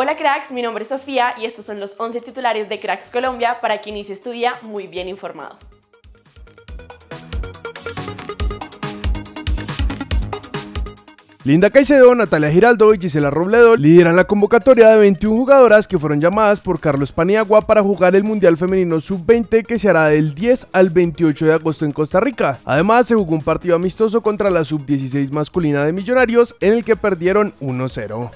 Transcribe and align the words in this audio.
Hola 0.00 0.16
cracks, 0.16 0.52
mi 0.52 0.62
nombre 0.62 0.82
es 0.82 0.90
Sofía 0.90 1.34
y 1.40 1.44
estos 1.44 1.64
son 1.64 1.80
los 1.80 1.96
11 1.98 2.20
titulares 2.20 2.68
de 2.68 2.78
Cracks 2.78 3.10
Colombia 3.10 3.56
para 3.60 3.78
que 3.78 3.90
inicie 3.90 4.16
tu 4.18 4.30
día 4.30 4.54
muy 4.62 4.86
bien 4.86 5.08
informado. 5.08 5.58
Linda 11.42 11.68
Caicedo, 11.70 12.14
Natalia 12.14 12.48
Giraldo 12.48 12.94
y 12.94 13.00
Gisela 13.00 13.30
Robledo 13.30 13.74
lideran 13.74 14.14
la 14.14 14.22
convocatoria 14.22 14.90
de 14.90 14.98
21 14.98 15.34
jugadoras 15.34 15.88
que 15.88 15.98
fueron 15.98 16.20
llamadas 16.20 16.60
por 16.60 16.78
Carlos 16.78 17.10
Paniagua 17.10 17.62
para 17.62 17.82
jugar 17.82 18.14
el 18.14 18.22
Mundial 18.22 18.56
Femenino 18.56 19.00
Sub-20 19.00 19.66
que 19.66 19.80
se 19.80 19.88
hará 19.88 20.06
del 20.06 20.32
10 20.32 20.68
al 20.70 20.90
28 20.90 21.44
de 21.44 21.52
agosto 21.54 21.84
en 21.84 21.90
Costa 21.90 22.20
Rica. 22.20 22.60
Además, 22.64 23.08
se 23.08 23.16
jugó 23.16 23.34
un 23.34 23.42
partido 23.42 23.74
amistoso 23.74 24.20
contra 24.20 24.48
la 24.48 24.64
Sub-16 24.64 25.32
masculina 25.32 25.84
de 25.84 25.92
Millonarios 25.92 26.54
en 26.60 26.74
el 26.74 26.84
que 26.84 26.94
perdieron 26.94 27.52
1-0. 27.56 28.30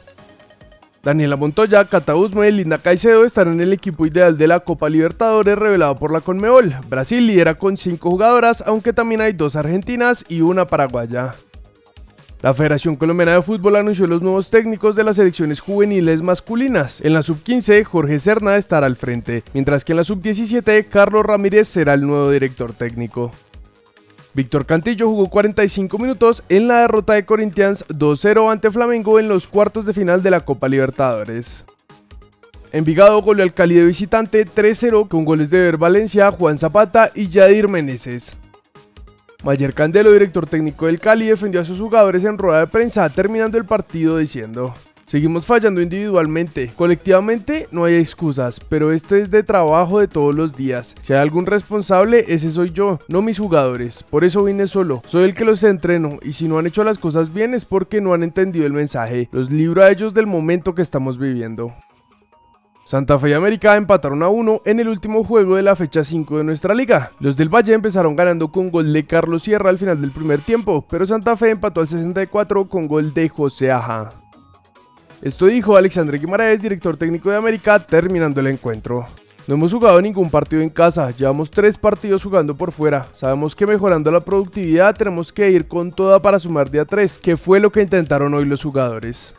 Daniela 1.03 1.34
Montoya, 1.34 1.84
Cata 1.87 2.14
y 2.16 2.53
Linda 2.53 2.79
Caicedo 2.79 3.25
están 3.25 3.48
en 3.48 3.61
el 3.61 3.73
equipo 3.73 4.06
ideal 4.06 4.38
de 4.38 4.47
la 4.47 4.61
Copa 4.61 4.88
Libertadores 4.88 5.59
revelado 5.59 5.97
por 5.97 6.12
la 6.12 6.20
Conmebol. 6.20 6.77
Brasil 6.88 7.27
lidera 7.27 7.55
con 7.56 7.77
5 7.77 8.09
jugadoras, 8.09 8.62
aunque 8.65 8.92
también 8.92 9.20
hay 9.20 9.33
dos 9.33 9.56
argentinas 9.56 10.25
y 10.28 10.42
una 10.42 10.65
paraguaya. 10.65 11.34
La 12.41 12.55
Federación 12.55 12.95
Colombiana 12.95 13.34
de 13.34 13.42
Fútbol 13.42 13.77
anunció 13.77 14.06
los 14.06 14.23
nuevos 14.23 14.51
técnicos 14.51 14.95
de 14.95 15.02
las 15.02 15.16
selecciones 15.16 15.59
juveniles 15.59 16.23
masculinas. 16.23 17.01
En 17.01 17.14
la 17.14 17.23
sub-15, 17.23 17.83
Jorge 17.83 18.20
Serna 18.20 18.56
estará 18.56 18.87
al 18.87 18.95
frente, 18.95 19.42
mientras 19.55 19.84
que 19.84 19.92
en 19.92 19.97
la 19.97 20.05
sub-17, 20.05 20.87
Carlos 20.89 21.27
Ramírez 21.27 21.66
será 21.66 21.95
el 21.95 22.03
nuevo 22.03 22.30
director 22.30 22.73
técnico. 22.73 23.33
Víctor 24.34 24.64
Cantillo 24.64 25.09
jugó 25.09 25.28
45 25.28 25.98
minutos 25.98 26.42
en 26.48 26.66
la 26.66 26.80
derrota 26.80 27.12
de 27.12 27.27
Corinthians 27.27 27.84
2-0 27.88 28.50
ante 28.50 28.70
Flamengo 28.70 29.18
en 29.18 29.28
los 29.28 29.46
cuartos 29.46 29.84
de 29.84 29.92
final 29.92 30.22
de 30.22 30.30
la 30.30 30.41
Copa 30.41 30.68
Libertadores. 30.68 31.66
Envigado 32.72 33.20
goleó 33.20 33.45
al 33.45 33.52
Cali 33.52 33.74
de 33.74 33.84
visitante 33.84 34.46
3-0 34.46 35.06
con 35.08 35.27
goles 35.27 35.50
de 35.50 35.61
Ver 35.61 35.77
Valencia, 35.77 36.30
Juan 36.30 36.56
Zapata 36.56 37.11
y 37.14 37.28
Yadir 37.28 37.69
Meneses. 37.69 38.39
Mayer 39.44 39.74
Candelo, 39.74 40.11
director 40.11 40.46
técnico 40.46 40.86
del 40.86 40.98
Cali, 40.98 41.27
defendió 41.27 41.61
a 41.61 41.67
sus 41.67 41.78
jugadores 41.78 42.24
en 42.24 42.39
rueda 42.39 42.61
de 42.61 42.69
prensa, 42.69 43.11
terminando 43.11 43.58
el 43.58 43.67
partido 43.67 44.17
diciendo: 44.17 44.74
Seguimos 45.12 45.44
fallando 45.44 45.82
individualmente, 45.82 46.72
colectivamente 46.74 47.68
no 47.70 47.84
hay 47.84 47.96
excusas, 47.96 48.58
pero 48.60 48.92
este 48.92 49.20
es 49.20 49.30
de 49.30 49.42
trabajo 49.42 50.00
de 50.00 50.08
todos 50.08 50.34
los 50.34 50.56
días. 50.56 50.94
Si 51.02 51.12
hay 51.12 51.18
algún 51.18 51.44
responsable, 51.44 52.24
ese 52.28 52.50
soy 52.50 52.70
yo, 52.70 52.98
no 53.08 53.20
mis 53.20 53.38
jugadores. 53.38 54.05
Por 54.05 54.24
eso 54.24 54.44
vine 54.44 54.66
solo, 54.66 55.02
soy 55.06 55.24
el 55.24 55.34
que 55.34 55.44
los 55.44 55.64
entreno 55.64 56.18
y 56.22 56.33
si 56.33 56.48
no 56.48 56.56
han 56.56 56.66
hecho 56.66 56.83
las 56.83 56.96
cosas 56.96 57.34
bien 57.34 57.52
es 57.52 57.66
porque 57.66 58.00
no 58.00 58.14
han 58.14 58.22
entendido 58.22 58.64
el 58.64 58.72
mensaje. 58.72 59.28
Los 59.33 59.50
libro 59.50 59.83
a 59.83 59.90
ellos 59.90 60.14
del 60.14 60.27
momento 60.27 60.74
que 60.74 60.80
estamos 60.80 61.18
viviendo. 61.18 61.74
Santa 62.86 63.18
Fe 63.18 63.28
y 63.28 63.33
América 63.34 63.77
empataron 63.77 64.22
a 64.22 64.28
1 64.28 64.62
en 64.64 64.80
el 64.80 64.88
último 64.88 65.24
juego 65.24 65.56
de 65.56 65.62
la 65.62 65.77
fecha 65.77 66.05
5 66.05 66.38
de 66.38 66.44
nuestra 66.44 66.74
liga. 66.74 67.10
Los 67.20 67.36
del 67.36 67.50
Valle 67.50 67.74
empezaron 67.74 68.16
ganando 68.16 68.50
con 68.50 68.70
gol 68.70 68.90
de 68.90 69.05
Carlos 69.05 69.42
Sierra 69.42 69.68
al 69.68 69.77
final 69.77 70.00
del 70.00 70.10
primer 70.10 70.40
tiempo, 70.40 70.86
pero 70.88 71.05
Santa 71.05 71.36
Fe 71.36 71.50
empató 71.50 71.83
al 71.83 71.88
64 71.88 72.66
con 72.70 72.86
gol 72.88 73.12
de 73.12 73.28
José 73.28 73.70
Aja. 73.70 74.22
Esto 75.23 75.47
dijo 75.47 75.77
Alexandre 75.77 76.19
Guimaraes, 76.19 76.61
director 76.61 76.97
técnico 76.97 77.31
de 77.31 77.37
América, 77.37 77.78
terminando 77.78 78.41
el 78.41 78.48
encuentro. 78.48 79.06
No 79.47 79.55
hemos 79.55 79.73
jugado 79.73 80.03
ningún 80.03 80.29
partido 80.29 80.62
en 80.62 80.69
casa, 80.69 81.12
llevamos 81.12 81.48
tres 81.48 81.79
partidos 81.79 82.25
jugando 82.25 82.56
por 82.56 82.73
fuera. 82.73 83.06
Sabemos 83.12 83.55
que 83.55 83.64
mejorando 83.64 84.11
la 84.11 84.20
productividad 84.20 84.97
tenemos 84.97 85.33
que 85.33 85.48
ir 85.48 85.69
con 85.69 85.92
toda 85.92 86.20
para 86.20 86.41
sumar 86.41 86.69
día 86.69 86.84
3, 86.84 87.19
que 87.19 87.37
fue 87.37 87.61
lo 87.61 87.70
que 87.70 87.83
intentaron 87.83 88.34
hoy 88.34 88.45
los 88.47 88.64
jugadores. 88.64 89.33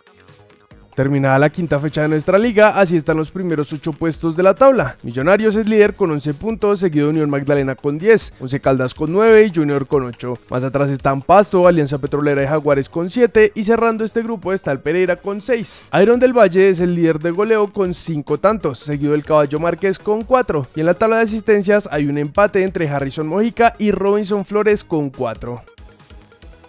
Terminada 0.96 1.40
la 1.40 1.50
quinta 1.50 1.80
fecha 1.80 2.04
de 2.04 2.08
nuestra 2.08 2.38
liga, 2.38 2.80
así 2.80 2.96
están 2.96 3.18
los 3.18 3.32
primeros 3.32 3.74
8 3.74 3.94
puestos 3.94 4.36
de 4.36 4.44
la 4.44 4.54
tabla. 4.54 4.96
Millonarios 5.02 5.56
es 5.56 5.68
líder 5.68 5.96
con 5.96 6.12
11 6.12 6.36
puntos, 6.36 6.80
seguido 6.80 7.08
de 7.08 7.14
Unión 7.14 7.32
Magdalena 7.32 7.74
con 7.74 7.98
10, 7.98 8.34
11 8.40 8.60
Caldas 8.60 8.94
con 8.94 9.12
9 9.12 9.46
y 9.46 9.52
Junior 9.54 9.88
con 9.88 10.04
8. 10.04 10.36
Más 10.52 10.64
atrás 10.64 10.92
están 10.92 11.24
Pasto, 11.24 11.68
Alianza 11.68 11.98
Petrolera 11.98 12.44
y 12.44 12.48
Jaguares 12.48 12.90
con 12.90 13.10
7 13.10 13.54
y 13.56 13.64
cerrando 13.64 14.06
este 14.06 14.22
grupo 14.22 14.54
está 14.54 14.72
el 14.72 14.82
Pereira 14.82 15.16
con 15.16 15.42
6. 15.42 15.86
Iron 16.00 16.20
del 16.20 16.38
Valle 16.38 16.70
es 16.70 16.80
el 16.80 16.94
líder 16.94 17.18
de 17.18 17.32
goleo 17.32 17.74
con 17.74 17.96
5 17.96 18.38
tantos, 18.38 18.78
seguido 18.78 19.14
del 19.14 19.26
Caballo 19.26 19.60
Márquez 19.60 19.98
con 19.98 20.22
4. 20.22 20.68
Y 20.76 20.82
en 20.82 20.86
la 20.86 20.94
tabla 20.94 21.18
de 21.18 21.24
asistencias 21.24 21.90
hay 21.92 22.06
un 22.06 22.20
empate 22.20 22.62
entre 22.62 22.88
Harrison 22.88 23.28
Mojica 23.28 23.74
y 23.80 23.90
Robinson 23.92 24.46
Flores 24.46 24.84
con 24.84 25.10
4. 25.10 25.64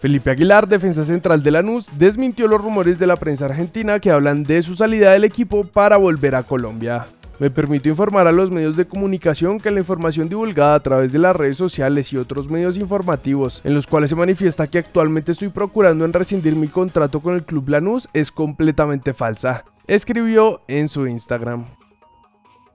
Felipe 0.05 0.31
Aguilar, 0.31 0.69
defensa 0.69 1.03
central 1.03 1.43
de 1.43 1.51
Lanús, 1.51 1.89
desmintió 1.97 2.47
los 2.47 2.61
rumores 2.61 2.99
de 2.99 3.07
la 3.07 3.17
prensa 3.17 3.47
argentina 3.47 3.99
que 4.01 4.11
hablan 4.11 4.43
de 4.43 4.63
su 4.63 4.77
salida 4.77 5.13
del 5.13 5.25
equipo 5.25 5.65
para 5.65 5.97
volver 5.97 6.35
a 6.35 6.43
Colombia. 6.43 7.07
Me 7.39 7.49
permito 7.49 7.89
informar 7.89 8.27
a 8.27 8.33
los 8.33 8.51
medios 8.51 8.77
de 8.77 8.85
comunicación 8.85 9.59
que 9.59 9.71
la 9.71 9.81
información 9.81 10.29
divulgada 10.29 10.75
a 10.75 10.81
través 10.81 11.11
de 11.11 11.21
las 11.21 11.35
redes 11.35 11.57
sociales 11.57 12.13
y 12.13 12.19
otros 12.19 12.51
medios 12.51 12.77
informativos, 12.77 13.63
en 13.65 13.73
los 13.73 13.87
cuales 13.87 14.11
se 14.11 14.17
manifiesta 14.17 14.67
que 14.67 14.77
actualmente 14.77 15.33
estoy 15.33 15.49
procurando 15.49 16.05
en 16.05 16.13
rescindir 16.13 16.55
mi 16.55 16.69
contrato 16.69 17.21
con 17.21 17.35
el 17.35 17.45
Club 17.45 17.71
Lanús, 17.71 18.07
es 18.13 18.31
completamente 18.31 19.15
falsa, 19.15 19.65
escribió 19.87 20.61
en 20.69 20.91
su 20.91 21.07
Instagram. 21.07 21.65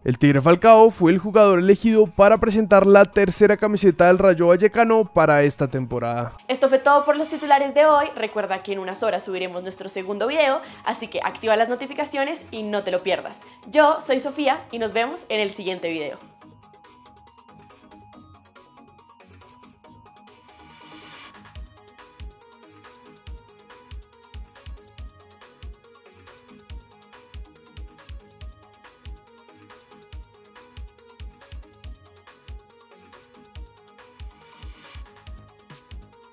El 0.05 0.17
Tigre 0.17 0.41
Falcao 0.41 0.91
fue 0.91 1.11
el 1.11 1.19
jugador 1.19 1.59
elegido 1.59 2.07
para 2.07 2.37
presentar 2.37 2.87
la 2.87 3.03
tercera 3.03 3.57
camiseta 3.57 4.07
del 4.07 4.17
Rayo 4.17 4.47
Vallecano 4.47 5.03
para 5.03 5.43
esta 5.43 5.67
temporada. 5.67 6.31
Esto 6.47 6.69
fue 6.69 6.79
todo 6.79 7.03
por 7.03 7.17
los 7.17 7.27
titulares 7.27 7.73
de 7.73 7.85
hoy. 7.85 8.05
Recuerda 8.15 8.59
que 8.59 8.71
en 8.71 8.79
unas 8.79 9.03
horas 9.03 9.25
subiremos 9.25 9.61
nuestro 9.61 9.89
segundo 9.89 10.27
video, 10.27 10.61
así 10.85 11.09
que 11.09 11.19
activa 11.21 11.57
las 11.57 11.67
notificaciones 11.67 12.45
y 12.49 12.63
no 12.63 12.83
te 12.83 12.91
lo 12.91 12.99
pierdas. 12.99 13.41
Yo 13.69 14.01
soy 14.01 14.21
Sofía 14.21 14.61
y 14.71 14.79
nos 14.79 14.93
vemos 14.93 15.25
en 15.27 15.41
el 15.41 15.51
siguiente 15.51 15.89
video. 15.89 16.17